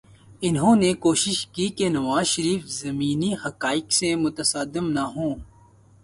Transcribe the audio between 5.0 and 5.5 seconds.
ہوں۔